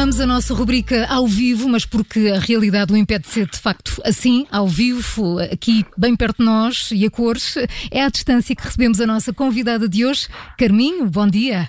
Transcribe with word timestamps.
Retomamos 0.00 0.18
a 0.18 0.26
nossa 0.26 0.54
rubrica 0.54 1.06
ao 1.10 1.26
vivo, 1.26 1.68
mas 1.68 1.84
porque 1.84 2.32
a 2.34 2.38
realidade 2.38 2.90
o 2.90 2.96
impede 2.96 3.24
de 3.24 3.28
ser 3.28 3.46
de 3.46 3.58
facto 3.58 4.00
assim, 4.02 4.46
ao 4.50 4.66
vivo, 4.66 5.38
aqui 5.38 5.84
bem 5.94 6.16
perto 6.16 6.38
de 6.38 6.44
nós 6.46 6.88
e 6.90 7.04
a 7.04 7.10
cores. 7.10 7.54
É 7.90 8.02
à 8.02 8.08
distância 8.08 8.56
que 8.56 8.62
recebemos 8.62 8.98
a 8.98 9.06
nossa 9.06 9.30
convidada 9.30 9.86
de 9.86 10.06
hoje, 10.06 10.26
Carminho. 10.56 11.04
Bom 11.04 11.28
dia. 11.28 11.68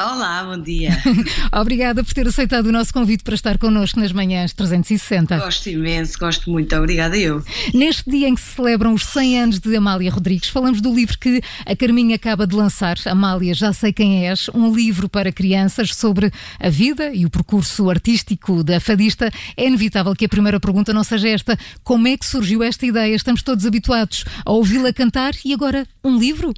Olá, 0.00 0.44
bom 0.44 0.62
dia. 0.62 0.90
Obrigada 1.52 2.04
por 2.04 2.14
ter 2.14 2.28
aceitado 2.28 2.66
o 2.66 2.72
nosso 2.72 2.94
convite 2.94 3.24
para 3.24 3.34
estar 3.34 3.58
connosco 3.58 3.98
nas 3.98 4.12
manhãs 4.12 4.52
360. 4.52 5.36
Gosto 5.38 5.68
imenso, 5.68 6.16
gosto 6.16 6.48
muito. 6.48 6.76
Obrigada 6.76 7.18
eu. 7.18 7.42
Neste 7.74 8.08
dia 8.08 8.28
em 8.28 8.34
que 8.36 8.40
se 8.40 8.54
celebram 8.54 8.94
os 8.94 9.04
100 9.04 9.40
anos 9.40 9.58
de 9.58 9.74
Amália 9.74 10.08
Rodrigues, 10.08 10.50
falamos 10.50 10.80
do 10.80 10.94
livro 10.94 11.18
que 11.18 11.40
a 11.66 11.74
Carminha 11.74 12.14
acaba 12.14 12.46
de 12.46 12.54
lançar, 12.54 12.96
Amália, 13.06 13.52
Já 13.52 13.72
Sei 13.72 13.92
Quem 13.92 14.24
És, 14.24 14.48
um 14.54 14.72
livro 14.72 15.08
para 15.08 15.32
crianças 15.32 15.92
sobre 15.92 16.30
a 16.60 16.68
vida 16.68 17.12
e 17.12 17.26
o 17.26 17.30
percurso 17.30 17.90
artístico 17.90 18.62
da 18.62 18.78
fadista. 18.78 19.32
É 19.56 19.66
inevitável 19.66 20.14
que 20.14 20.26
a 20.26 20.28
primeira 20.28 20.60
pergunta 20.60 20.94
não 20.94 21.02
seja 21.02 21.28
esta: 21.28 21.58
como 21.82 22.06
é 22.06 22.16
que 22.16 22.24
surgiu 22.24 22.62
esta 22.62 22.86
ideia? 22.86 23.16
Estamos 23.16 23.42
todos 23.42 23.66
habituados 23.66 24.24
a 24.46 24.52
ouvi-la 24.52 24.92
cantar 24.92 25.32
e 25.44 25.52
agora 25.52 25.84
um 26.04 26.16
livro? 26.16 26.54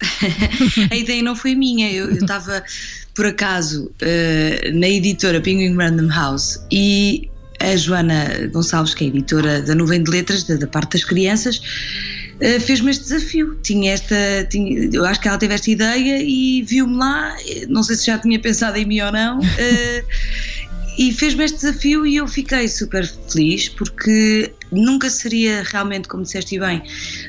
a 0.90 0.94
ideia 0.94 1.22
não 1.22 1.34
foi 1.34 1.54
minha, 1.54 1.90
eu 1.90 2.10
estava 2.12 2.62
por 3.14 3.26
acaso 3.26 3.86
uh, 3.86 4.78
na 4.78 4.88
editora 4.88 5.40
Penguin 5.40 5.76
Random 5.76 6.08
House 6.08 6.58
e 6.70 7.28
a 7.60 7.74
Joana 7.76 8.46
Gonçalves, 8.52 8.94
que 8.94 9.04
é 9.04 9.08
editora 9.08 9.60
da 9.62 9.74
Nuvem 9.74 10.02
de 10.02 10.10
Letras, 10.10 10.44
da, 10.44 10.54
da 10.54 10.66
parte 10.68 10.92
das 10.92 11.04
crianças, 11.04 11.56
uh, 11.56 12.60
fez-me 12.60 12.90
este 12.90 13.04
desafio. 13.04 13.58
Tinha 13.62 13.92
esta, 13.92 14.14
tinha, 14.48 14.88
eu 14.92 15.04
acho 15.04 15.20
que 15.20 15.26
ela 15.26 15.38
teve 15.38 15.54
esta 15.54 15.70
ideia 15.70 16.22
e 16.22 16.62
viu-me 16.62 16.96
lá, 16.96 17.36
não 17.68 17.82
sei 17.82 17.96
se 17.96 18.06
já 18.06 18.18
tinha 18.18 18.38
pensado 18.38 18.76
em 18.78 18.84
mim 18.84 19.00
ou 19.00 19.10
não. 19.10 19.40
Uh, 19.40 20.04
e 20.98 21.12
fez-me 21.12 21.44
este 21.44 21.58
desafio 21.58 22.04
e 22.04 22.16
eu 22.16 22.26
fiquei 22.26 22.66
super 22.66 23.06
feliz 23.06 23.68
porque 23.68 24.52
nunca 24.72 25.08
seria 25.08 25.62
realmente, 25.62 26.08
como 26.08 26.24
disseste 26.24 26.58
bem, 26.58 26.82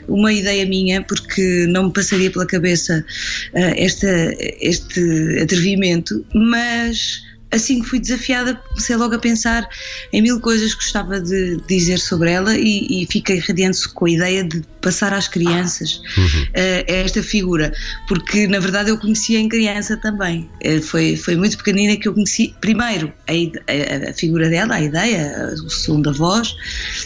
uma 0.08 0.34
ideia 0.34 0.66
minha, 0.66 1.04
porque 1.04 1.68
não 1.70 1.86
me 1.86 1.94
passaria 1.94 2.32
pela 2.32 2.48
cabeça 2.48 3.06
uh, 3.54 3.74
esta, 3.78 4.36
este 4.60 5.40
atrevimento, 5.40 6.26
mas 6.34 7.22
assim 7.52 7.82
que 7.82 7.88
fui 7.88 8.00
desafiada, 8.00 8.56
comecei 8.56 8.96
logo 8.96 9.16
a 9.16 9.20
pensar 9.20 9.68
em 10.12 10.22
mil 10.22 10.40
coisas 10.40 10.74
que 10.74 10.84
gostava 10.84 11.20
de 11.20 11.58
dizer 11.68 12.00
sobre 12.00 12.32
ela 12.32 12.56
e, 12.56 13.04
e 13.04 13.08
fiquei 13.08 13.40
radiante 13.40 13.88
com 13.90 14.06
a 14.06 14.10
ideia 14.10 14.44
de 14.44 14.62
passar 14.82 15.14
às 15.14 15.28
crianças 15.28 16.02
uhum. 16.18 16.44
uh, 16.44 16.84
esta 16.88 17.22
figura, 17.22 17.74
porque 18.08 18.48
na 18.48 18.60
verdade 18.60 18.90
eu 18.90 18.98
conhecia 18.98 19.40
em 19.40 19.50
criança 19.50 19.98
também. 19.98 20.50
Uh, 20.66 20.82
foi, 20.82 21.16
foi 21.16 21.36
muito 21.36 21.58
pequenina 21.58 21.96
que 21.98 22.08
eu 22.08 22.14
conheci, 22.14 22.54
primeiro, 22.62 23.12
a, 23.28 23.32
a, 23.32 24.10
a, 24.10 24.14
figura 24.14 24.50
dela, 24.50 24.76
a 24.76 24.82
ideia, 24.82 25.54
o 25.66 25.70
som 25.70 26.02
da 26.02 26.12
voz, 26.12 26.56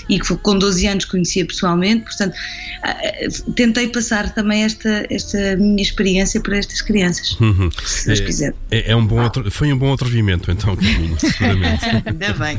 e 0.10 0.20
que 0.20 0.26
foi, 0.26 0.38
com 0.38 0.58
12 0.58 0.88
anos 0.88 1.06
conhecia 1.06 1.46
pessoalmente, 1.46 2.04
portanto, 2.04 2.34
uh, 2.34 3.52
tentei 3.54 3.88
passar 3.88 4.34
também 4.34 4.64
esta, 4.64 5.06
esta 5.10 5.56
minha 5.58 5.82
experiência 5.82 6.42
para 6.42 6.58
estas 6.58 6.82
crianças, 6.82 7.40
uhum. 7.40 7.70
se 7.84 8.08
Deus 8.08 8.20
é, 8.20 8.26
quiser. 8.26 8.56
É, 8.72 8.92
é 8.92 8.96
um 8.96 9.06
bom, 9.06 9.30
foi 9.52 9.72
um 9.74 9.78
bom 9.78 9.94
atrevimento, 9.94 10.52
então, 10.52 10.76
Caminho, 10.76 11.18
seguramente. 11.20 11.86
Ainda 12.06 12.34
bem. 12.34 12.58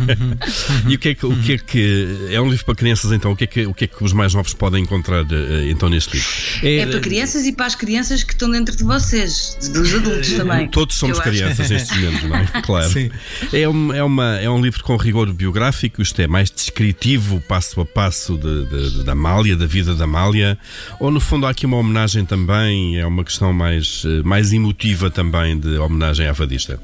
e 0.88 0.94
o 0.94 0.98
que, 0.98 1.10
é 1.10 1.14
que, 1.14 1.26
o 1.26 1.42
que 1.42 1.52
é 1.52 1.58
que. 1.58 2.28
É 2.30 2.40
um 2.40 2.48
livro 2.48 2.64
para 2.64 2.74
crianças, 2.74 3.12
então, 3.12 3.32
o 3.32 3.36
que 3.36 3.44
é 3.44 3.46
que, 3.46 3.66
o 3.66 3.74
que, 3.74 3.84
é 3.84 3.86
que 3.86 4.02
os 4.02 4.12
mais 4.12 4.34
novos 4.34 4.54
podem 4.54 4.82
encontrar? 4.82 5.03
Encontrar 5.04 5.22
uh, 5.24 5.68
então 5.68 5.88
neste 5.88 6.14
livro. 6.14 6.30
É, 6.62 6.78
é, 6.78 6.86
para 6.86 7.00
crianças 7.00 7.46
e 7.46 7.52
para 7.52 7.66
as 7.66 7.74
crianças 7.74 8.22
que 8.22 8.32
estão 8.32 8.50
dentro 8.50 8.74
de 8.74 8.82
vocês, 8.82 9.56
dos 9.72 9.94
adultos 9.94 10.32
eh, 10.32 10.36
também. 10.38 10.68
Todos 10.68 10.96
somos 10.96 11.18
crianças 11.20 11.68
neste 11.68 11.94
momento, 12.00 12.28
não 12.28 12.36
é? 12.36 12.46
Claro. 12.62 12.90
Sim. 12.90 13.10
É, 13.52 13.68
um, 13.68 13.92
é, 13.92 14.02
uma, 14.02 14.36
é 14.38 14.48
um 14.48 14.60
livro 14.60 14.82
com 14.82 14.96
rigor 14.96 15.32
biográfico, 15.32 16.00
isto 16.00 16.20
é, 16.20 16.26
mais 16.26 16.50
descritivo, 16.50 17.40
passo 17.42 17.80
a 17.80 17.84
passo, 17.84 18.38
de, 18.38 18.64
de, 18.66 19.04
da 19.04 19.12
Amália, 19.12 19.56
da 19.56 19.66
vida 19.66 19.94
da 19.94 20.04
Amália, 20.04 20.58
ou 20.98 21.10
no 21.10 21.20
fundo 21.20 21.46
há 21.46 21.50
aqui 21.50 21.66
uma 21.66 21.76
homenagem 21.76 22.24
também, 22.24 22.98
é 22.98 23.06
uma 23.06 23.24
questão 23.24 23.52
mais, 23.52 24.02
eh, 24.04 24.22
mais 24.22 24.52
emotiva 24.52 25.10
também 25.10 25.58
de 25.58 25.76
homenagem 25.78 26.26
à 26.26 26.34
fadista? 26.34 26.80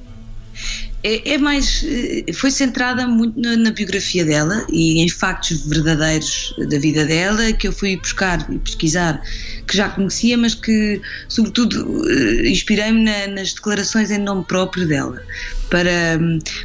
É, 1.03 1.33
é, 1.33 1.39
mais. 1.39 1.83
Eh, 1.85 2.33
foi 2.33 2.51
centrada 2.51 3.07
muito 3.07 3.41
na, 3.41 3.57
na, 3.57 3.71
biografia 3.71 4.25
dela 4.25 4.67
e 4.71 5.01
em 5.01 5.09
factos 5.09 5.67
verdadeiros 5.67 6.55
da 6.69 6.79
vida 6.79 7.07
dela 7.07 7.53
que 7.55 7.69
eu 7.69 7.73
fui 7.73 7.97
buscar 7.97 8.47
e 8.51 8.59
pesquisar, 8.59 9.23
que 9.67 9.77
já 9.77 9.89
conhecia, 9.89 10.37
mas 10.37 10.55
que, 10.55 11.01
sobretudo, 11.29 12.05
eh, 12.11 12.51
inspirei-me 12.51 13.03
na, 13.03 13.29
nas 13.29 13.55
declarações 13.55 14.11
em 14.11 14.19
nome 14.19 14.45
próprio 14.45 14.87
dela, 14.87 15.23
para, 15.71 16.19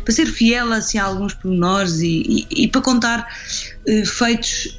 para 0.03 0.13
ser 0.13 0.25
fiel 0.25 0.73
assim, 0.73 0.97
a 0.97 1.05
alguns 1.05 1.33
pormenores 1.33 2.01
e, 2.01 2.45
e, 2.51 2.63
e 2.63 2.67
para 2.67 2.81
contar 2.81 3.27
uh, 3.87 4.05
feitos 4.05 4.77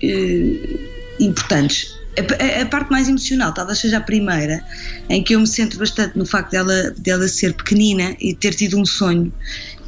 importantes 1.19 1.96
a, 2.17 2.63
a, 2.63 2.67
parte 2.67 2.91
mais 2.91 3.09
emocional 3.09 3.53
talvez 3.53 3.79
seja 3.79 3.99
a 3.99 4.01
primeira, 4.01 4.65
em 5.09 5.23
que 5.23 5.35
eu 5.35 5.41
me 5.41 5.47
centro 5.47 5.79
bastante 5.79 6.17
no 6.17 6.25
facto 6.25 6.51
dela, 6.51 6.91
dela 6.99 7.29
ser 7.29 7.55
pequenina 7.55 8.17
e 8.21 8.35
ter 8.35 8.55
tido 8.55 8.79
um 8.79 8.85
sonho, 8.85 9.33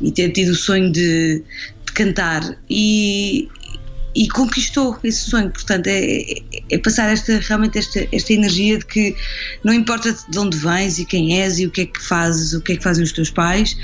e 0.00 0.12
ter 0.12 0.30
tido 0.30 0.50
o 0.50 0.56
sonho 0.56 0.92
de, 0.92 1.42
de 1.86 1.92
cantar, 1.92 2.56
e, 2.68 3.48
e 4.14 4.28
conquistou 4.28 4.98
esse 5.04 5.30
sonho. 5.30 5.50
Portanto, 5.50 5.86
é, 5.86 6.20
é, 6.20 6.42
é, 6.70 6.78
passar 6.78 7.08
esta, 7.08 7.38
realmente 7.38 7.78
esta, 7.78 8.06
esta 8.12 8.32
energia 8.32 8.78
de 8.78 8.84
que 8.84 9.14
não 9.64 9.72
importa 9.72 10.14
de 10.28 10.38
onde 10.38 10.56
vens 10.56 10.98
e 10.98 11.04
quem 11.04 11.40
és 11.40 11.58
e 11.58 11.66
o 11.66 11.70
que 11.70 11.82
é 11.82 11.86
que 11.86 12.02
fazes, 12.02 12.52
o 12.52 12.60
que 12.60 12.72
é 12.72 12.76
que 12.76 12.82
fazem 12.82 13.04
os 13.04 13.12
teus 13.12 13.30
pais, 13.30 13.76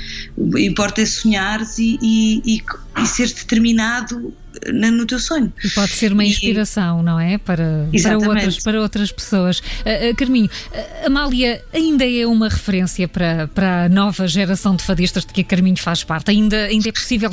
importa 0.57 1.01
é 1.01 1.05
sonhares 1.05 1.77
e, 1.77 1.97
e, 2.01 2.41
e, 2.45 2.63
e 3.01 3.07
seres 3.07 3.33
determinado 3.33 4.33
no 4.73 5.05
teu 5.05 5.19
sonho. 5.19 5.51
E 5.63 5.69
pode 5.69 5.91
ser 5.93 6.13
uma 6.13 6.23
inspiração, 6.23 7.01
e, 7.01 7.03
não 7.03 7.19
é? 7.19 7.37
Para, 7.37 7.87
para, 8.01 8.17
outras, 8.17 8.59
para 8.59 8.81
outras 8.81 9.11
pessoas. 9.11 9.59
Uh, 9.59 10.11
uh, 10.11 10.15
Carminho, 10.15 10.47
uh, 10.47 11.07
Amália 11.07 11.63
ainda 11.73 12.05
é 12.05 12.25
uma 12.25 12.49
referência 12.49 13.07
para, 13.07 13.47
para 13.47 13.85
a 13.85 13.89
nova 13.89 14.27
geração 14.27 14.75
de 14.75 14.83
fadistas 14.83 15.25
de 15.25 15.33
que 15.33 15.41
a 15.41 15.43
Carminho 15.43 15.77
faz 15.77 16.03
parte. 16.03 16.31
Ainda, 16.31 16.65
ainda 16.65 16.89
é 16.89 16.91
possível 16.91 17.31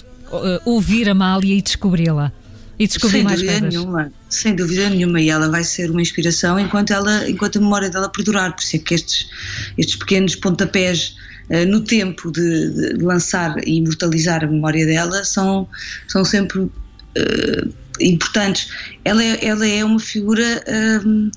ouvir 0.64 1.08
Amália 1.08 1.54
e 1.54 1.62
descobri-la? 1.62 2.32
E 2.78 2.86
descobrir 2.86 3.18
sem 3.18 3.24
mais 3.24 3.40
dúvida 3.40 3.60
coisas. 3.60 3.74
nenhuma, 3.74 4.12
sem 4.28 4.56
dúvida 4.56 4.88
nenhuma, 4.88 5.20
e 5.20 5.28
ela 5.28 5.48
vai 5.50 5.62
ser 5.62 5.90
uma 5.90 6.00
inspiração 6.00 6.58
enquanto, 6.58 6.92
ela, 6.92 7.28
enquanto 7.28 7.58
a 7.58 7.60
memória 7.60 7.90
dela 7.90 8.08
perdurar, 8.08 8.56
por 8.56 8.62
isso 8.62 8.76
é 8.76 8.78
que 8.78 8.94
estes, 8.94 9.28
estes 9.76 9.96
pequenos 9.96 10.34
pontapés 10.34 11.14
no 11.68 11.80
tempo 11.80 12.32
de, 12.32 12.70
de, 12.70 13.04
lançar 13.04 13.56
e 13.66 13.76
imortalizar 13.76 14.42
a 14.42 14.46
memória 14.46 14.86
dela 14.86 15.22
são, 15.22 15.68
são 16.08 16.24
sempre 16.24 16.70
uh, 17.18 17.72
importantes. 18.00 18.68
Ela 19.04 19.22
é, 19.22 19.44
ela 19.44 19.66
é 19.66 19.84
uma 19.84 20.00
figura 20.00 20.62
uh, 20.66 21.30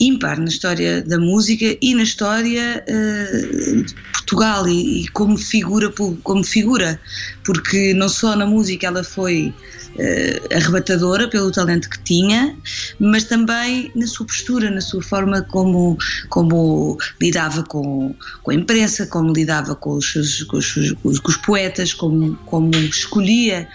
ímpar 0.00 0.38
na 0.38 0.46
história 0.48 1.02
da 1.02 1.18
música 1.18 1.76
e 1.80 1.94
na 1.94 2.02
história 2.02 2.84
uh, 2.88 3.82
de 3.84 3.94
Portugal 4.12 4.66
e, 4.68 5.02
e, 5.02 5.08
como 5.08 5.36
figura 5.36 5.92
como 6.22 6.42
figura 6.42 7.00
porque 7.44 7.94
não 7.94 8.08
só 8.08 8.34
na 8.34 8.44
música 8.44 8.88
ela 8.88 9.04
foi 9.04 9.54
uh, 9.94 10.56
arrebatadora 10.56 11.28
pelo 11.28 11.52
talento 11.52 11.88
que 11.88 12.02
tinha 12.02 12.56
mas 12.98 13.24
também 13.24 13.92
na 13.94 14.06
sua 14.06 14.26
postura 14.26 14.70
na 14.70 14.80
sua 14.80 15.02
forma 15.02 15.42
como 15.42 15.96
como 16.28 16.98
lidava 17.20 17.62
com, 17.62 18.12
com 18.42 18.50
a 18.50 18.54
imprensa 18.54 19.06
como 19.06 19.32
lidava 19.32 19.76
com 19.76 19.92
os, 19.92 20.42
com 20.44 20.56
os, 20.56 20.92
com 20.94 21.08
os, 21.08 21.20
com 21.20 21.30
os 21.30 21.36
poetas 21.36 21.94
como 21.94 22.34
como 22.46 22.74
escolhia 22.74 23.68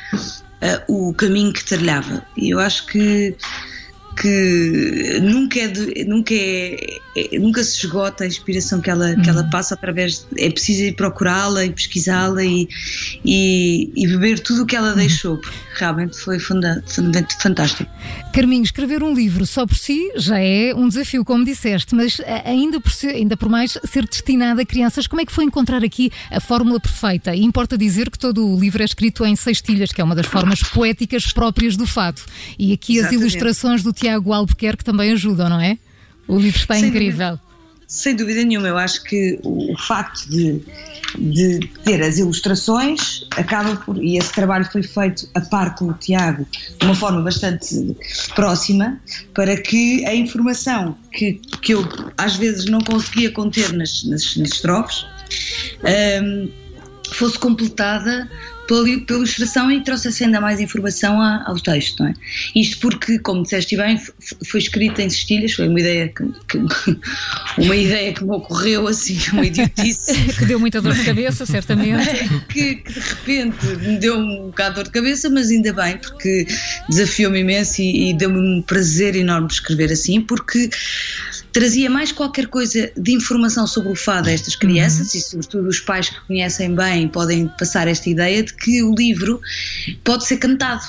uh, 0.62 1.10
o 1.10 1.14
caminho 1.14 1.54
que 1.54 1.64
trilhava. 1.64 2.26
E 2.36 2.54
eu 2.54 2.60
acho 2.60 2.86
que 2.88 3.36
que 4.20 5.20
nunca 5.22 5.60
é, 5.60 5.68
de, 5.68 6.06
nunca 6.06 6.34
é, 6.34 7.00
é, 7.16 7.40
nunca 7.40 7.64
se 7.64 7.78
esgota 7.78 8.24
a 8.24 8.28
inspiração 8.28 8.82
que 8.82 8.90
ela, 8.90 9.12
uhum. 9.12 9.22
que 9.22 9.30
ela 9.30 9.44
uhum. 9.44 9.50
passa 9.50 9.76
através 9.76 10.26
de, 10.32 10.44
é 10.44 10.50
preciso 10.50 10.84
ir 10.84 10.96
procurá-la 10.96 11.66
e 11.66 11.72
pesquisá-la 11.72 12.44
e, 12.44 12.68
e, 13.24 13.92
e, 13.96 14.08
beber 14.08 14.40
tudo 14.40 14.64
o 14.64 14.66
que 14.66 14.76
ela 14.76 14.90
uhum. 14.90 14.98
deixou 14.98 15.38
porque 15.38 15.58
realmente 15.76 16.18
foi 16.18 16.40
funda, 16.40 16.84
fantástico 17.42 17.90
Carminho, 18.34 18.64
escrever 18.64 19.04
um 19.04 19.14
livro 19.14 19.46
só 19.46 19.66
por 19.68 19.78
si 19.78 20.12
já 20.16 20.40
é 20.40 20.74
um 20.76 20.88
desafio, 20.88 21.24
como 21.24 21.46
disseste 21.46 21.94
mas 21.94 22.20
ainda 22.44 22.82
por, 22.82 22.92
si, 22.92 23.08
ainda 23.08 23.38
por 23.38 23.50
mais 23.50 23.78
ser 23.86 24.06
destinado 24.08 24.62
a 24.62 24.66
crianças, 24.66 25.06
como 25.06 25.22
é 25.22 25.26
que 25.26 25.32
foi 25.32 25.44
encontrar 25.44 25.84
aqui 25.84 26.12
a 26.32 26.40
fórmula 26.40 26.80
perfeita? 26.80 27.36
E 27.36 27.44
importa 27.44 27.78
dizer 27.78 28.10
que 28.10 28.18
todo 28.18 28.48
o 28.48 28.60
livro 28.60 28.82
é 28.82 28.86
escrito 28.86 29.24
em 29.26 29.36
sextilhas, 29.36 29.92
que 29.92 30.02
é 30.02 30.04
uma 30.04 30.16
das 30.16 30.26
formas 30.26 30.62
poéticas 30.62 31.32
próprias 31.32 31.78
do 31.78 31.86
fado 31.86 32.22
e 32.58 32.74
aqui 32.74 32.98
Exatamente. 32.98 33.16
as 33.16 33.22
ilustrações 33.22 33.84
do 33.84 33.94
teatro 33.94 34.07
Tiago 34.08 34.32
Albuquerque 34.32 34.86
também 34.86 35.12
ajudam, 35.12 35.50
não 35.50 35.60
é? 35.60 35.78
O 36.30 36.40
livro 36.40 36.58
está 36.58 36.76
sem 36.76 36.86
incrível. 36.86 37.32
Dúvida, 37.32 37.42
sem 37.88 38.16
dúvida 38.16 38.44
nenhuma, 38.46 38.70
eu 38.70 38.78
acho 38.78 39.04
que 39.04 39.38
o, 39.44 39.74
o 39.74 39.78
facto 39.78 40.30
de, 40.30 40.62
de, 41.18 41.60
ter 41.84 42.02
as 42.02 42.18
ilustrações 42.18 43.28
acaba 43.32 43.76
por. 43.76 44.02
E 44.02 44.18
esse 44.18 44.32
trabalho 44.32 44.64
foi 44.72 44.82
feito 44.82 45.28
a 45.36 45.42
par 45.42 45.76
com 45.76 45.90
o 45.90 45.94
Tiago 45.94 46.48
de 46.80 46.86
uma 46.86 46.96
forma 46.96 47.22
bastante 47.22 47.98
próxima, 48.34 48.98
para 49.34 49.58
que 49.58 50.06
a 50.06 50.16
informação 50.16 50.98
que, 51.12 51.34
que 51.62 51.74
eu 51.74 51.86
às 52.18 52.38
vezes 52.38 52.66
não 52.66 52.80
conseguia 52.80 53.30
conter 53.32 53.74
nas, 53.74 54.06
nas, 54.06 54.38
nas 54.38 54.52
estrofes. 54.52 55.06
Um, 56.24 56.50
fosse 57.12 57.38
completada 57.40 58.30
pela, 58.68 58.84
pela 58.84 59.20
ilustração 59.20 59.72
e 59.72 59.82
trouxesse 59.84 60.26
ainda 60.26 60.40
mais 60.40 60.60
informação 60.60 61.20
a, 61.22 61.44
ao 61.48 61.56
texto, 61.60 62.04
não 62.04 62.10
é? 62.10 62.14
Isto 62.56 62.80
porque, 62.80 63.18
como 63.20 63.44
disseste 63.44 63.76
bem, 63.78 64.00
foi 64.46 64.60
escrita 64.60 65.02
em 65.02 65.10
cestilhas, 65.10 65.54
foi 65.54 65.68
uma 65.68 65.80
ideia 65.80 66.10
que, 66.10 66.24
que 66.48 66.58
uma 67.58 67.76
ideia 67.76 68.14
que 68.14 68.24
me 68.24 68.32
ocorreu 68.32 68.88
assim, 68.88 69.18
uma 69.32 69.46
idiotice. 69.46 70.14
que 70.38 70.46
deu 70.46 70.60
muita 70.60 70.82
dor 70.82 70.94
de 70.94 71.04
cabeça, 71.04 71.46
certamente. 71.46 72.08
que, 72.50 72.76
que, 72.76 72.94
de 72.94 73.00
repente 73.00 73.66
me 73.66 73.98
deu 73.98 74.18
um 74.18 74.48
bocado 74.48 74.70
de 74.70 74.76
dor 74.76 74.84
de 74.86 74.92
cabeça, 74.92 75.30
mas 75.30 75.50
ainda 75.50 75.74
bem, 75.74 75.98
porque 75.98 76.46
desafiou-me 76.90 77.40
imenso 77.40 77.82
e, 77.82 78.10
e 78.10 78.14
deu-me 78.14 78.38
um 78.38 78.62
prazer 78.62 79.16
enorme 79.16 79.48
escrever 79.48 79.92
assim, 79.92 80.22
porque 80.22 80.70
trazia 81.52 81.90
mais 81.90 82.12
qualquer 82.12 82.48
coisa 82.48 82.92
de 82.96 83.12
informação 83.12 83.66
sobre 83.66 83.92
o 83.92 83.96
fado 83.96 84.30
a 84.30 84.32
estas 84.32 84.56
crianças 84.56 85.14
uhum. 85.14 85.20
e, 85.20 85.24
sobretudo, 85.24 85.68
os 85.70 85.80
pais 85.80 86.10
que 86.10 86.20
conhecem 86.28 86.74
bem 86.76 87.08
podem 87.08 87.48
passar 87.60 87.88
esta 87.88 88.10
ideia 88.10 88.44
de 88.44 88.54
que 88.54 88.84
o 88.84 88.94
livro 88.94 89.42
pode 90.04 90.26
ser 90.26 90.38
cantado, 90.38 90.84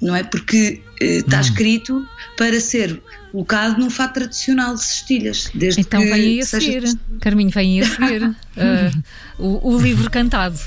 não 0.00 0.14
é? 0.14 0.22
Porque 0.22 0.80
eh, 1.00 1.18
está 1.18 1.36
uhum. 1.36 1.42
escrito 1.42 2.08
para 2.36 2.60
ser 2.60 3.00
colocado 3.30 3.78
num 3.78 3.90
fato 3.90 4.14
tradicional 4.14 4.74
de 4.74 4.82
cestilhas. 4.82 5.50
Desde 5.54 5.80
então 5.80 6.00
que 6.00 6.06
vem 6.06 6.14
aí 6.14 6.40
a 6.40 6.46
seguir, 6.46 6.86
seja... 6.86 6.98
Carminho, 7.20 7.50
vem 7.50 7.80
aí 7.80 7.86
a 7.86 7.94
seguir 7.94 8.22
uh, 8.24 9.02
o, 9.38 9.74
o 9.74 9.80
livro 9.80 10.10
cantado. 10.10 10.58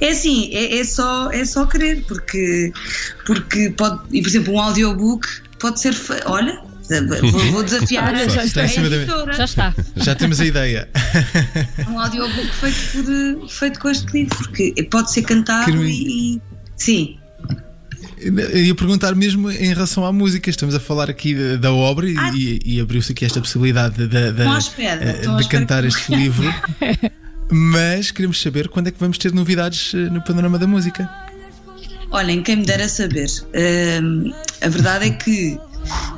É 0.00 0.10
assim, 0.10 0.50
é, 0.52 0.78
é, 0.78 0.84
só, 0.84 1.30
é 1.30 1.44
só 1.44 1.66
querer, 1.66 2.04
porque, 2.06 2.72
porque 3.24 3.70
pode, 3.70 4.00
e 4.12 4.20
por 4.20 4.28
exemplo, 4.28 4.54
um 4.54 4.60
audiobook 4.60 5.26
pode 5.58 5.80
ser, 5.80 5.94
olha, 6.26 6.62
Vou, 7.50 7.62
desafiar 7.62 8.14
a 8.14 8.28
já, 8.28 8.44
está, 8.44 8.66
já 8.66 9.44
está. 9.44 9.74
Já 9.96 10.14
temos 10.14 10.40
a 10.40 10.44
ideia. 10.44 10.88
Um 11.88 12.00
audiobook 12.00 12.48
feito, 12.54 13.38
por, 13.40 13.48
feito 13.48 13.80
com 13.80 13.88
este 13.88 14.12
livro, 14.12 14.36
porque 14.36 14.74
pode 14.90 15.10
ser 15.10 15.22
cantado 15.22 15.84
e, 15.84 16.36
e. 16.36 16.42
Sim. 16.76 17.18
Eu 18.18 18.64
ia 18.64 18.74
perguntar 18.74 19.14
mesmo 19.14 19.50
em 19.50 19.68
relação 19.68 20.04
à 20.04 20.12
música, 20.12 20.48
estamos 20.48 20.74
a 20.74 20.80
falar 20.80 21.10
aqui 21.10 21.34
da, 21.34 21.56
da 21.56 21.72
obra 21.72 22.06
ah. 22.06 22.32
e, 22.34 22.60
e 22.64 22.80
abriu-se 22.80 23.12
aqui 23.12 23.24
esta 23.24 23.40
possibilidade 23.40 23.96
de, 23.96 24.08
de, 24.08 24.32
de, 24.32 25.42
de 25.42 25.48
cantar 25.48 25.84
este 25.84 26.14
livro. 26.14 26.52
Mas 27.50 28.10
queremos 28.10 28.40
saber 28.40 28.68
quando 28.68 28.88
é 28.88 28.90
que 28.90 28.98
vamos 28.98 29.18
ter 29.18 29.32
novidades 29.32 29.92
eh, 29.94 29.98
no 30.10 30.22
panorama 30.22 30.58
da 30.58 30.66
música. 30.66 31.08
Olhem, 32.10 32.42
quem 32.42 32.56
me 32.56 32.64
dera 32.64 32.88
saber. 32.88 33.28
Uh, 33.28 34.34
a 34.62 34.68
verdade 34.68 35.06
é 35.06 35.10
que 35.10 35.58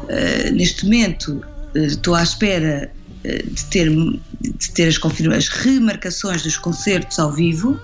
uh, 0.09 0.53
neste 0.53 0.85
momento 0.85 1.45
uh, 1.75 1.79
estou 1.79 2.15
à 2.15 2.23
espera 2.23 2.91
uh, 3.25 3.51
de 3.51 3.65
ter, 3.67 3.91
de 3.91 4.71
ter 4.75 4.89
as, 4.89 4.99
as 5.37 5.49
remarcações 5.49 6.43
dos 6.43 6.57
concertos 6.57 7.19
ao 7.19 7.33
vivo, 7.33 7.79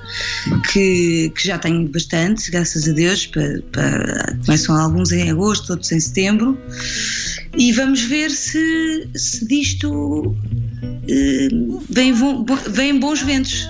que, 0.73 1.31
que 1.35 1.47
já 1.47 1.59
tenho 1.59 1.89
bastante, 1.89 2.51
graças 2.51 2.89
a 2.89 2.93
Deus. 2.93 3.27
Para, 3.27 3.63
para, 3.73 4.39
começam 4.45 4.77
alguns 4.77 5.13
em 5.13 5.31
agosto, 5.31 5.71
outros 5.71 5.93
em 5.93 6.01
setembro. 6.01 6.59
E 7.57 7.73
vamos 7.73 8.03
ver 8.03 8.31
se, 8.31 9.09
se 9.15 9.47
disto 9.47 10.37
vem, 11.89 12.15
vem 12.71 12.99
bons 12.99 13.23
ventos. 13.23 13.69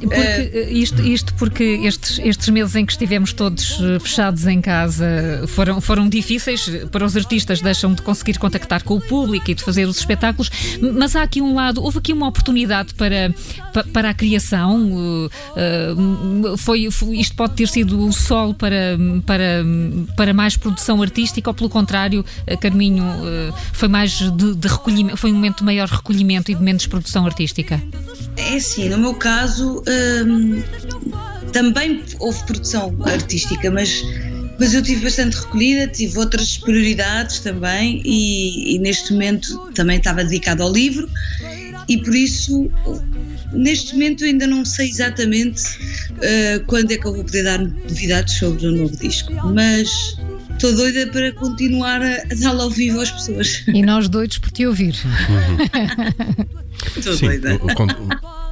Porque, 0.00 0.14
eh, 0.16 0.68
isto, 0.72 1.02
isto 1.02 1.34
porque 1.34 1.62
estes, 1.84 2.18
estes 2.22 2.48
meses 2.48 2.74
em 2.74 2.84
que 2.84 2.92
estivemos 2.92 3.32
todos 3.32 3.78
eh, 3.80 3.98
fechados 3.98 4.46
em 4.46 4.60
casa 4.60 5.44
foram, 5.48 5.80
foram 5.80 6.08
difíceis 6.08 6.68
para 6.90 7.04
os 7.04 7.16
artistas, 7.16 7.60
deixam 7.60 7.94
de 7.94 8.02
conseguir 8.02 8.38
contactar 8.38 8.82
com 8.82 8.94
o 8.94 9.00
público 9.00 9.50
e 9.50 9.54
de 9.54 9.62
fazer 9.62 9.86
os 9.86 9.98
espetáculos, 9.98 10.50
mas 10.94 11.14
há 11.14 11.22
aqui 11.22 11.40
um 11.40 11.54
lado, 11.54 11.82
houve 11.82 11.98
aqui 11.98 12.12
uma 12.12 12.28
oportunidade 12.28 12.94
para, 12.94 13.34
para 13.92 14.10
a 14.10 14.14
criação, 14.14 15.28
eh, 15.56 15.94
foi, 16.56 16.90
foi 16.90 17.18
isto 17.18 17.36
pode 17.36 17.54
ter 17.54 17.68
sido 17.68 18.06
o 18.06 18.12
sol 18.12 18.54
para, 18.54 18.98
para, 19.26 19.64
para 20.16 20.32
mais 20.32 20.56
produção 20.56 21.02
artística 21.02 21.50
ou 21.50 21.54
pelo 21.54 21.68
contrário, 21.68 22.24
Carminho, 22.60 23.04
foi 23.72 23.88
mais 23.88 24.10
de, 24.12 24.54
de 24.54 24.68
recolhimento, 24.68 25.16
foi 25.16 25.30
um 25.30 25.34
momento 25.34 25.58
de 25.58 25.64
maior 25.80 25.88
recolhimento 25.88 26.50
e 26.50 26.54
de 26.54 26.62
menos 26.62 26.86
produção 26.86 27.24
artística? 27.24 27.82
É 28.36 28.58
sim, 28.60 28.88
no 28.88 28.98
meu 28.98 29.14
caso 29.14 29.82
hum, 30.26 30.62
também 31.52 32.02
houve 32.18 32.42
produção 32.44 32.94
artística, 33.04 33.70
mas, 33.70 34.02
mas 34.58 34.74
eu 34.74 34.82
tive 34.82 35.04
bastante 35.04 35.36
recolhida, 35.36 35.86
tive 35.88 36.18
outras 36.18 36.58
prioridades 36.58 37.40
também 37.40 38.02
e, 38.04 38.76
e 38.76 38.78
neste 38.78 39.12
momento 39.12 39.70
também 39.74 39.98
estava 39.98 40.22
dedicado 40.22 40.62
ao 40.62 40.72
livro 40.72 41.08
e 41.88 41.96
por 41.98 42.14
isso 42.14 42.70
neste 43.52 43.94
momento 43.94 44.24
ainda 44.24 44.46
não 44.46 44.64
sei 44.64 44.88
exatamente 44.88 45.62
uh, 46.12 46.64
quando 46.66 46.92
é 46.92 46.96
que 46.96 47.06
eu 47.06 47.14
vou 47.14 47.24
poder 47.24 47.42
dar 47.42 47.58
novidades 47.58 48.34
sobre 48.34 48.66
o 48.66 48.72
novo 48.72 48.96
disco, 48.96 49.32
mas 49.52 50.16
estou 50.60 50.74
doida 50.74 51.10
para 51.10 51.32
continuar 51.32 52.02
a, 52.02 52.22
dar 52.38 52.60
ao 52.60 52.70
vivo 52.70 53.00
às 53.00 53.10
pessoas. 53.10 53.64
E 53.66 53.82
nós 53.82 54.10
doidos 54.10 54.36
por 54.38 54.50
te 54.50 54.66
ouvir. 54.66 54.94
Estou 56.96 57.16
doida. 57.16 57.58
O, 57.62 57.66
o, 57.66 58.50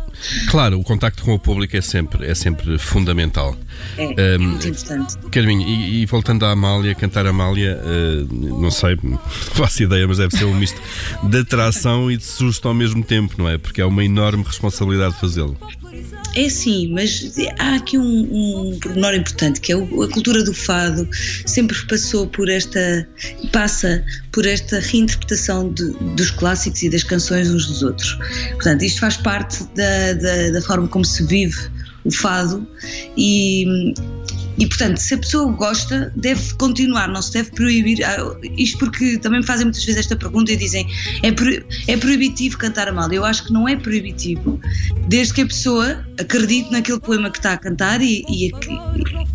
Claro, 0.51 0.81
o 0.81 0.83
contacto 0.83 1.23
com 1.23 1.35
o 1.35 1.39
público 1.39 1.77
é 1.77 1.81
sempre, 1.81 2.27
é 2.27 2.35
sempre 2.35 2.77
fundamental. 2.79 3.57
É, 3.97 4.07
um, 4.07 4.15
é 4.17 4.39
muito 4.39 4.69
importante. 4.69 5.17
Carminho, 5.31 5.63
e, 5.63 6.03
e, 6.03 6.07
voltando 6.07 6.45
à 6.45 6.51
Amália, 6.51 6.95
cantar 6.95 7.27
a 7.27 7.31
Amália, 7.31 7.81
uh, 7.81 8.61
não 8.61 8.71
sei, 8.71 8.99
não 9.03 9.19
faço 9.55 9.83
ideia, 9.83 10.07
mas 10.09 10.19
deve 10.19 10.37
ser 10.37 10.45
um 10.45 10.55
misto 10.55 10.81
de 11.23 11.39
atração 11.39 12.11
e 12.11 12.17
de 12.17 12.25
susto 12.25 12.67
ao 12.67 12.75
mesmo 12.75 13.03
tempo, 13.05 13.35
não 13.39 13.49
é? 13.49 13.59
Porque 13.59 13.81
é 13.81 13.87
uma 13.87 14.05
enorme 14.05 14.43
responsabilidade 14.43 15.15
fazê-lo. 15.21 15.57
É 16.35 16.49
sim, 16.49 16.93
mas 16.93 17.35
há 17.59 17.75
aqui 17.75 17.99
um, 17.99 18.71
um 18.71 18.79
pormenor 18.79 19.15
importante 19.15 19.61
que 19.61 19.73
é 19.73 19.77
a 19.77 20.09
cultura 20.13 20.45
do 20.45 20.55
fado 20.55 21.09
sempre 21.47 21.77
passou 21.87 22.27
por 22.29 22.49
esta 22.49 23.09
passa 23.53 24.05
por 24.31 24.47
esta 24.47 24.79
reinterpretação 24.79 25.73
de, 25.73 25.91
dos 26.17 26.31
clássicos 26.31 26.83
e 26.83 26.91
das 26.91 27.03
canções 27.03 27.51
uns 27.51 27.67
dos 27.67 27.83
outros. 27.83 28.17
Portanto, 28.53 28.83
isto 28.85 29.01
faz 29.01 29.17
parte 29.17 29.65
da, 29.75 30.13
da, 30.13 30.51
da 30.51 30.63
forma 30.63 30.87
como 30.87 31.05
se 31.05 31.25
vive 31.25 31.59
o 32.05 32.13
fado 32.13 32.67
e, 33.17 33.95
e, 34.59 34.67
portanto, 34.67 34.99
se 34.99 35.15
a 35.15 35.19
pessoa 35.19 35.53
gosta, 35.53 36.13
deve 36.17 36.55
continuar, 36.55 37.09
não 37.09 37.23
se 37.23 37.33
deve 37.33 37.51
proibir. 37.53 38.05
Ah, 38.05 38.37
isto 38.57 38.79
porque 38.79 39.19
também 39.19 39.41
me 39.41 39.47
fazem 39.47 39.67
muitas 39.67 39.85
vezes 39.85 40.01
esta 40.01 40.17
pergunta 40.17 40.53
e 40.53 40.57
dizem 40.57 40.87
é, 41.23 41.31
pro, 41.31 41.49
é 41.87 41.97
proibitivo 41.97 42.59
cantar 42.59 42.89
a 42.89 42.93
mal. 42.93 43.11
Eu 43.13 43.25
acho 43.25 43.45
que 43.45 43.53
não 43.53 43.69
é 43.69 43.77
proibitivo, 43.77 44.61
desde 45.07 45.35
que 45.35 45.43
a 45.43 45.47
pessoa 45.47 46.05
acredite 46.21 46.73
naquele 46.73 46.99
poema 46.99 47.31
que 47.31 47.39
está 47.39 47.53
a 47.53 47.57
cantar 47.57 48.01
e, 48.03 48.25
e, 48.29 48.47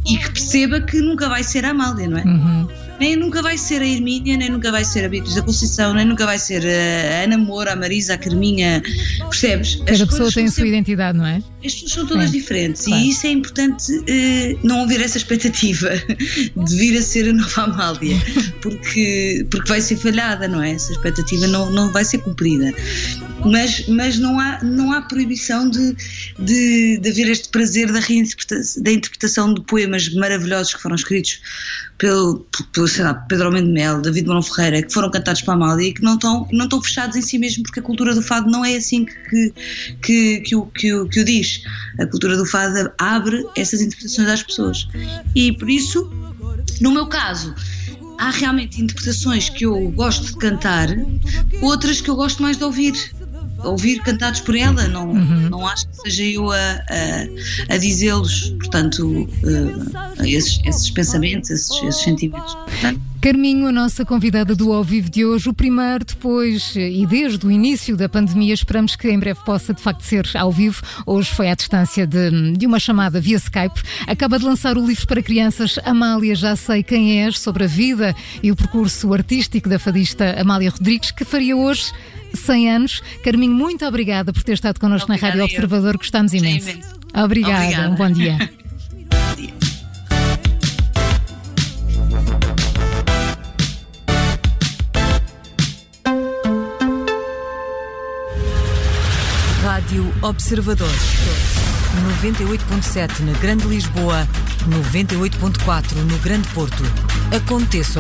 e 0.06 0.18
que 0.18 0.32
perceba 0.32 0.82
que 0.82 1.00
nunca 1.00 1.30
vai 1.30 1.44
ser 1.44 1.66
a 1.66 1.70
Amália, 1.70 2.08
não 2.08 2.18
é? 2.18 2.24
Uhum 2.24 2.83
nem 3.00 3.16
nunca 3.16 3.42
vai 3.42 3.58
ser 3.58 3.82
a 3.82 3.86
Hermínia, 3.86 4.38
nem 4.38 4.50
nunca 4.50 4.72
vai 4.72 4.86
ser 4.86 5.06
a 5.06 5.10
Beatriz 5.10 5.36
da 5.36 5.42
Conceição, 5.42 5.94
nem 5.94 6.06
nunca 6.06 6.26
vai 6.26 6.38
ser 6.38 6.64
a 6.66 7.24
Ana 7.24 7.38
Moura, 7.38 7.74
a 7.74 7.76
Marisa, 7.76 8.14
a 8.14 8.18
Carminha, 8.18 8.82
percebes? 9.30 9.76
Cada 9.86 10.08
pessoa 10.08 10.32
tem 10.32 10.46
a 10.46 10.52
sua 10.52 10.68
identidade, 10.68 11.18
não 11.18 11.26
é? 11.26 11.42
As 11.64 11.74
pessoas 11.74 11.92
são 11.92 12.08
todas 12.08 12.32
diferentes 12.32 12.86
claro. 12.86 13.02
e 13.02 13.10
isso 13.10 13.26
é 13.26 13.30
importante 13.30 13.92
uh, 13.92 14.60
não 14.64 14.84
haver 14.84 15.02
essa 15.02 15.18
expectativa 15.18 15.90
de 16.56 16.76
vir 16.76 16.98
a 16.98 17.02
ser 17.02 17.30
a 17.30 17.34
nova 17.34 17.62
Amália, 17.64 18.18
porque, 18.62 19.46
porque 19.50 19.70
vai 19.70 19.82
ser 19.82 19.98
falhada, 19.98 20.48
não 20.48 20.62
é? 20.62 20.72
Essa 20.72 20.92
expectativa 20.92 21.48
não, 21.48 21.72
não 21.72 21.92
vai 21.92 22.04
ser 22.04 22.20
cumprida. 22.20 22.74
Mas, 23.46 23.88
mas 23.88 24.18
não, 24.18 24.40
há, 24.40 24.64
não 24.64 24.92
há 24.92 25.02
proibição 25.02 25.70
de, 25.70 25.96
de, 26.40 26.98
de 27.00 27.10
haver 27.10 27.30
este 27.30 27.50
prazer 27.50 27.92
da, 27.92 28.00
reinterpretação, 28.00 28.84
da 28.84 28.92
interpretação 28.92 29.54
de 29.54 29.62
poemas 29.62 30.14
maravilhosos 30.14 30.74
que 30.74 30.82
foram 30.82 30.96
escritos 30.96 31.42
pelo, 31.98 32.46
pelo 32.72 32.88
sei 32.88 33.04
lá, 33.04 33.14
Pedro 33.14 33.48
Almeida 33.48 33.68
Mel, 33.68 34.02
David 34.02 34.28
Morão 34.28 34.42
Ferreira, 34.42 34.82
que 34.82 34.94
foram 34.94 35.10
cantados 35.12 35.42
para 35.42 35.54
a 35.54 35.56
Amália 35.56 35.88
e 35.88 35.94
que 35.94 36.02
não 36.02 36.16
estão, 36.16 36.48
não 36.52 36.66
estão 36.66 36.82
fechados 36.82 37.16
em 37.16 37.22
si 37.22 37.38
mesmo, 37.38 37.64
porque 37.64 37.80
a 37.80 37.84
cultura 37.84 38.16
do 38.16 38.22
fado 38.22 38.50
não 38.50 38.64
é 38.66 38.76
assim 38.76 39.06
que, 39.06 39.54
que, 40.02 40.40
que, 40.42 40.56
o, 40.56 40.66
que, 40.68 40.94
o, 40.94 41.08
que 41.08 41.20
o 41.22 41.26
diz. 41.26 41.62
A 42.00 42.06
cultura 42.06 42.38
do 42.38 42.46
fado 42.46 42.92
abre 42.98 43.46
essas 43.56 43.82
interpretações 43.82 44.28
às 44.28 44.44
pessoas. 44.44 44.88
E 45.36 45.52
por 45.54 45.70
isso, 45.70 46.10
no 46.82 46.92
meu 46.92 47.08
caso, 47.08 47.54
há 48.18 48.32
realmente 48.32 48.82
interpretações 48.82 49.50
que 49.50 49.66
eu 49.66 49.92
gosto 49.92 50.26
de 50.26 50.38
cantar, 50.38 50.90
outras 51.62 52.02
que 52.02 52.10
eu 52.10 52.16
gosto 52.16 52.42
mais 52.42 52.58
de 52.58 52.64
ouvir 52.64 52.94
ouvir 53.64 54.00
cantados 54.02 54.42
por 54.42 54.56
ela, 54.56 54.88
não, 54.88 55.10
uhum. 55.10 55.50
não 55.50 55.68
acho 55.68 55.88
que 55.88 55.96
seja 55.98 56.24
eu 56.24 56.52
a, 56.52 56.56
a, 56.58 57.76
a 57.76 57.78
dizê-los, 57.78 58.56
portanto, 58.60 59.04
uh, 59.04 60.26
esses, 60.26 60.60
esses, 60.66 60.90
pensamentos, 60.90 61.50
esses, 61.50 61.84
esses 61.84 62.04
sentimentos. 62.04 62.58
Carminho, 63.24 63.68
a 63.68 63.72
nossa 63.72 64.04
convidada 64.04 64.54
do 64.54 64.74
ao 64.74 64.84
vivo 64.84 65.10
de 65.10 65.24
hoje, 65.24 65.48
o 65.48 65.54
primeiro 65.54 66.04
depois 66.04 66.76
e 66.76 67.06
desde 67.06 67.48
o 67.48 67.50
início 67.50 67.96
da 67.96 68.10
pandemia, 68.10 68.54
esperamos 68.54 68.98
que 68.98 69.10
em 69.10 69.18
breve 69.18 69.40
possa 69.46 69.74
de 69.74 69.82
facto 69.82 70.02
ser 70.02 70.30
ao 70.36 70.52
vivo. 70.52 70.82
Hoje 71.06 71.30
foi 71.34 71.50
à 71.50 71.56
distância 71.56 72.06
de, 72.06 72.52
de 72.52 72.68
uma 72.68 72.82
chamada 72.82 73.22
via 73.22 73.38
Skype. 73.38 73.82
Acaba 74.06 74.38
de 74.38 74.44
lançar 74.44 74.78
o 74.78 74.86
livro 74.86 75.08
para 75.08 75.24
crianças 75.24 75.80
Amália 75.86 76.36
Já 76.36 76.58
Sei 76.58 76.84
Quem 76.84 77.22
És, 77.22 77.40
sobre 77.40 77.64
a 77.64 77.68
vida 77.68 78.14
e 78.44 78.52
o 78.52 78.58
percurso 78.58 79.14
artístico 79.14 79.70
da 79.70 79.80
fadista 79.80 80.36
Amália 80.38 80.70
Rodrigues, 80.70 81.12
que 81.12 81.24
faria 81.24 81.56
hoje 81.56 81.94
100 82.34 82.72
anos. 82.72 83.02
Carminho, 83.24 83.54
muito 83.54 83.86
obrigada 83.86 84.34
por 84.34 84.44
ter 84.44 84.52
estado 84.52 84.82
connosco 84.82 85.10
obrigada 85.10 85.38
na 85.38 85.40
Rádio 85.40 85.46
Observador, 85.46 85.96
gostamos 85.96 86.34
imenso. 86.34 86.78
Obrigada, 87.16 87.64
Obrigada. 87.64 87.90
um 87.90 87.96
bom 87.96 88.12
dia. 88.12 88.52
Observador. 100.24 100.88
98.7 100.88 103.20
na 103.26 103.34
Grande 103.40 103.68
Lisboa, 103.68 104.26
98.4 104.70 105.98
no 106.10 106.18
Grande 106.20 106.48
Porto. 106.54 106.82
Aconteça. 107.36 108.00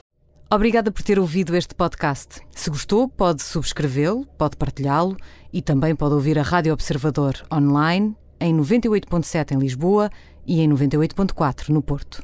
Obrigada 0.49 0.89
por 0.89 1.03
ter 1.03 1.19
ouvido 1.19 1.53
este 1.53 1.75
podcast. 1.75 2.39
Se 2.49 2.69
gostou, 2.69 3.09
pode 3.09 3.43
subscrevê-lo, 3.43 4.25
pode 4.37 4.55
partilhá-lo 4.55 5.17
e 5.51 5.61
também 5.61 5.93
pode 5.93 6.13
ouvir 6.13 6.39
a 6.39 6.43
Rádio 6.43 6.71
Observador 6.71 7.33
online 7.51 8.15
em 8.39 8.55
98.7 8.55 9.51
em 9.51 9.59
Lisboa 9.59 10.09
e 10.47 10.61
em 10.61 10.69
98.4 10.69 11.67
no 11.69 11.81
Porto. 11.81 12.23